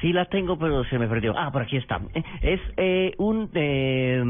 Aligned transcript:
Sí 0.00 0.12
la 0.12 0.24
tengo, 0.24 0.58
pero 0.58 0.82
se 0.84 0.98
me 0.98 1.06
perdió. 1.08 1.34
Ah, 1.36 1.50
por 1.52 1.62
aquí 1.62 1.76
está. 1.76 2.00
Es 2.40 2.60
eh, 2.76 3.14
un 3.18 3.50
eh, 3.54 4.22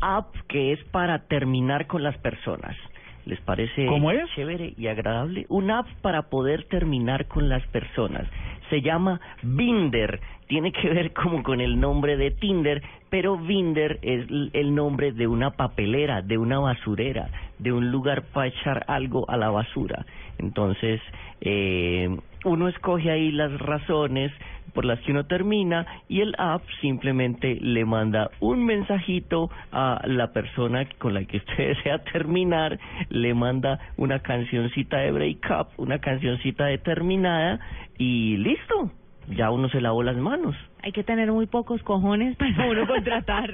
app 0.00 0.34
que 0.48 0.72
es 0.72 0.82
para 0.84 1.26
terminar 1.26 1.86
con 1.86 2.02
las 2.02 2.16
personas. 2.18 2.76
¿Les 3.24 3.40
parece 3.40 3.86
¿Cómo 3.86 4.10
es? 4.10 4.28
chévere 4.34 4.74
y 4.76 4.88
agradable? 4.88 5.46
Un 5.48 5.70
app 5.70 5.86
para 6.00 6.22
poder 6.22 6.64
terminar 6.64 7.26
con 7.26 7.48
las 7.48 7.64
personas. 7.68 8.26
Se 8.68 8.80
llama 8.80 9.20
Binder. 9.42 10.20
Tiene 10.48 10.72
que 10.72 10.88
ver 10.88 11.12
como 11.12 11.42
con 11.42 11.60
el 11.60 11.78
nombre 11.78 12.16
de 12.16 12.30
Tinder, 12.30 12.82
pero 13.10 13.36
Binder 13.36 13.98
es 14.02 14.26
el 14.52 14.74
nombre 14.74 15.12
de 15.12 15.26
una 15.26 15.50
papelera, 15.50 16.20
de 16.22 16.36
una 16.36 16.58
basurera, 16.58 17.28
de 17.58 17.72
un 17.72 17.90
lugar 17.92 18.22
para 18.32 18.48
echar 18.48 18.84
algo 18.88 19.28
a 19.30 19.36
la 19.36 19.50
basura. 19.50 20.04
Entonces, 20.38 21.00
eh, 21.40 22.08
uno 22.44 22.68
escoge 22.68 23.10
ahí 23.10 23.30
las 23.30 23.56
razones 23.60 24.32
por 24.72 24.84
las 24.84 25.00
que 25.00 25.12
uno 25.12 25.24
termina 25.24 25.86
y 26.08 26.20
el 26.20 26.34
app 26.38 26.62
simplemente 26.80 27.58
le 27.60 27.84
manda 27.84 28.30
un 28.40 28.64
mensajito 28.64 29.50
a 29.70 30.00
la 30.06 30.32
persona 30.32 30.86
con 30.98 31.14
la 31.14 31.24
que 31.24 31.38
usted 31.38 31.68
desea 31.76 31.98
terminar, 32.04 32.78
le 33.10 33.34
manda 33.34 33.78
una 33.96 34.20
cancioncita 34.20 34.98
de 34.98 35.12
break 35.12 35.46
up, 35.50 35.68
una 35.76 35.98
cancioncita 35.98 36.66
determinada 36.66 37.60
y 37.98 38.36
listo, 38.38 38.90
ya 39.28 39.50
uno 39.50 39.68
se 39.68 39.80
lavó 39.80 40.02
las 40.02 40.16
manos. 40.16 40.56
Hay 40.82 40.92
que 40.92 41.04
tener 41.04 41.30
muy 41.30 41.46
pocos 41.46 41.82
cojones 41.82 42.36
para 42.36 42.66
uno 42.70 42.86
contratar 42.86 43.52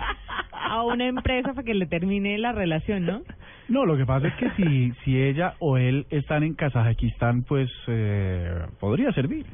a 0.52 0.82
una 0.82 1.06
empresa 1.06 1.52
para 1.52 1.64
que 1.64 1.74
le 1.74 1.86
termine 1.86 2.38
la 2.38 2.52
relación, 2.52 3.04
¿no? 3.04 3.22
No, 3.68 3.84
lo 3.84 3.96
que 3.96 4.06
pasa 4.06 4.28
es 4.28 4.34
que 4.36 4.50
si, 4.52 4.92
si 5.04 5.20
ella 5.20 5.54
o 5.58 5.76
él 5.76 6.06
están 6.10 6.42
en 6.42 6.54
Kazajistán, 6.54 7.42
pues 7.42 7.70
eh, 7.86 8.62
podría 8.80 9.12
servir. 9.12 9.44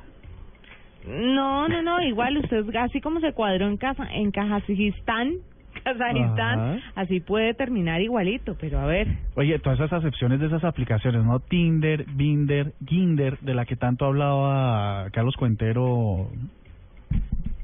No, 1.06 1.68
no, 1.68 1.82
no, 1.82 2.02
igual 2.02 2.38
usted 2.38 2.64
así 2.76 3.00
como 3.00 3.20
se 3.20 3.32
cuadró 3.32 3.66
en 3.68 3.76
casa 3.76 4.06
en 4.12 4.30
Kazajistán, 4.30 5.34
Kazajistán, 5.84 6.60
Ajá. 6.60 6.78
así 6.94 7.20
puede 7.20 7.52
terminar 7.54 8.00
igualito, 8.00 8.56
pero 8.60 8.78
a 8.80 8.86
ver, 8.86 9.08
Oye, 9.34 9.58
todas 9.58 9.78
esas 9.80 9.92
acepciones 9.92 10.40
de 10.40 10.46
esas 10.46 10.64
aplicaciones, 10.64 11.24
¿no? 11.24 11.40
Tinder, 11.40 12.06
Binder, 12.14 12.72
Ginder, 12.86 13.38
de 13.40 13.54
la 13.54 13.64
que 13.66 13.76
tanto 13.76 14.06
hablaba 14.06 15.10
Carlos 15.12 15.34
Cuentero. 15.36 16.28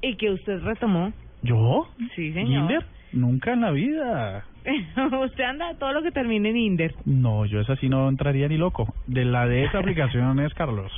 y 0.02 0.16
que 0.16 0.30
usted 0.32 0.62
retomó. 0.62 1.12
¿Yo? 1.42 1.88
Sí, 2.14 2.32
señor. 2.32 2.68
¿Ginder? 2.68 2.84
Nunca 3.12 3.52
en 3.54 3.62
la 3.62 3.70
vida. 3.70 4.44
usted 5.24 5.44
anda 5.44 5.74
todo 5.78 5.92
lo 5.92 6.02
que 6.02 6.10
termine 6.10 6.50
en 6.50 6.56
Inder. 6.58 6.94
No, 7.06 7.46
yo 7.46 7.60
esa 7.60 7.76
sí 7.76 7.88
no 7.88 8.08
entraría 8.08 8.46
ni 8.48 8.58
loco. 8.58 8.92
De 9.06 9.24
la 9.24 9.46
de 9.46 9.64
esa 9.64 9.78
aplicación 9.80 10.38
es 10.40 10.52
Carlos. 10.54 10.92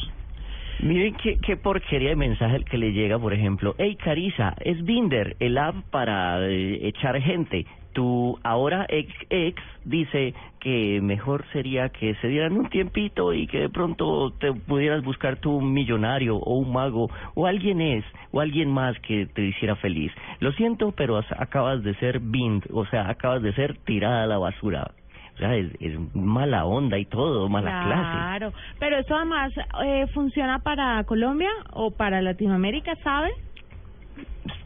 Miren 0.83 1.15
qué, 1.23 1.39
qué 1.39 1.57
porquería 1.57 2.11
de 2.11 2.17
mensaje 2.17 2.57
el 2.57 2.65
que 2.65 2.77
le 2.77 2.93
llega, 2.93 3.19
por 3.19 3.33
ejemplo. 3.33 3.75
Hey, 3.79 3.97
Carisa, 3.97 4.55
es 4.61 4.83
Binder, 4.85 5.37
el 5.39 5.57
app 5.57 5.77
para 5.91 6.45
eh, 6.49 6.81
echar 6.89 7.21
gente. 7.21 7.67
Tu 7.93 8.39
ahora 8.43 8.87
ex 8.89 9.13
ex 9.31 9.63
dice 9.85 10.35
que 10.61 11.01
mejor 11.03 11.45
sería 11.53 11.91
que 11.91 12.15
se 12.17 12.27
dieran 12.29 12.55
un 12.55 12.69
tiempito 12.71 13.35
y 13.35 13.47
que 13.47 13.61
de 13.61 13.69
pronto 13.69 14.33
te 14.41 14.53
pudieras 14.53 15.05
buscar 15.05 15.37
tú 15.37 15.59
un 15.59 15.73
millonario 15.75 16.37
o 16.37 16.55
un 16.59 16.73
mago 16.73 17.11
o 17.35 17.47
alguien 17.47 17.81
es 17.83 18.05
o 18.33 18.41
alguien 18.41 18.71
más 18.71 18.99
que 19.01 19.27
te 19.27 19.43
hiciera 19.43 19.77
feliz. 19.77 20.11
Lo 20.41 20.53
siento, 20.53 20.93
pero 20.93 21.19
as- 21.19 21.33
acabas 21.39 21.83
de 21.85 21.95
ser 21.97 22.19
bind, 22.21 22.65
o 22.73 22.87
sea, 22.87 23.09
acabas 23.11 23.43
de 23.43 23.53
ser 23.53 23.77
tirada 23.85 24.25
a 24.25 24.27
la 24.27 24.39
basura. 24.39 24.91
O 25.35 25.39
sea, 25.39 25.57
es, 25.57 25.73
es 25.81 25.99
mala 26.15 26.65
onda 26.65 26.99
y 26.99 27.07
todo, 27.07 27.49
mala 27.49 27.85
clase. 27.85 28.01
Claro, 28.01 28.53
pero 28.79 28.99
eso 28.99 29.15
además 29.15 29.53
eh, 29.85 30.07
funciona 30.13 30.59
para 30.59 31.03
Colombia 31.05 31.51
o 31.73 31.91
para 31.91 32.21
Latinoamérica, 32.21 32.95
¿sabe? 33.03 33.31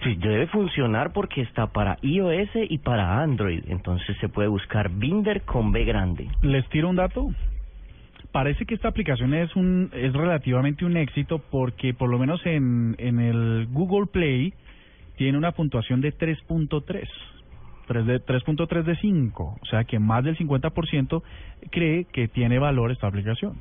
Sí, 0.02 0.14
debe 0.16 0.46
funcionar 0.48 1.12
porque 1.12 1.42
está 1.42 1.66
para 1.66 1.98
iOS 2.02 2.50
y 2.68 2.78
para 2.78 3.22
Android. 3.22 3.62
Entonces 3.68 4.16
se 4.20 4.28
puede 4.28 4.48
buscar 4.48 4.90
Binder 4.90 5.42
con 5.42 5.72
B 5.72 5.84
grande. 5.84 6.28
Les 6.42 6.66
tiro 6.68 6.88
un 6.88 6.96
dato. 6.96 7.28
Parece 8.32 8.66
que 8.66 8.74
esta 8.74 8.88
aplicación 8.88 9.34
es 9.34 9.54
un 9.56 9.90
es 9.92 10.12
relativamente 10.12 10.84
un 10.84 10.96
éxito 10.96 11.38
porque 11.50 11.94
por 11.94 12.10
lo 12.10 12.18
menos 12.18 12.44
en, 12.44 12.94
en 12.98 13.20
el 13.20 13.66
Google 13.70 14.06
Play 14.06 14.52
tiene 15.16 15.38
una 15.38 15.52
puntuación 15.52 16.00
de 16.00 16.12
3.3. 16.12 17.08
3 17.86 18.06
de 18.06 18.24
3.3 18.24 18.82
de 18.84 18.96
5, 18.96 19.58
o 19.60 19.66
sea 19.66 19.84
que 19.84 19.98
más 19.98 20.24
del 20.24 20.36
50% 20.36 21.22
cree 21.70 22.04
que 22.04 22.28
tiene 22.28 22.58
valor 22.58 22.90
esta 22.90 23.06
aplicación. 23.06 23.54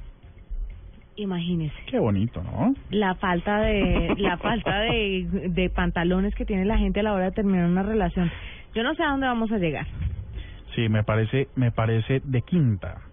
Imagínese. 1.18 1.76
Qué 1.88 1.98
bonito, 1.98 2.44
¿no? 2.44 2.76
La 2.90 3.16
falta 3.16 3.62
de 3.62 4.16
la 4.18 4.38
falta 4.38 4.80
de, 4.80 5.50
de 5.50 5.70
pantalones 5.70 6.36
que 6.36 6.46
tiene 6.46 6.66
la 6.66 6.78
gente 6.78 7.00
a 7.00 7.04
la 7.04 7.14
hora 7.14 7.26
de 7.26 7.32
terminar 7.32 7.66
una 7.70 7.84
relación. 7.84 8.30
Yo 8.74 8.84
no 8.84 8.94
sé 8.96 9.04
a 9.04 9.12
dónde 9.12 9.28
vamos 9.28 9.52
a 9.52 9.58
llegar. 9.58 9.88
Sí, 10.76 10.90
me 10.90 11.04
parece 11.04 11.48
me 11.56 11.72
parece 11.72 12.22
de 12.26 12.42
quinta. 12.42 13.05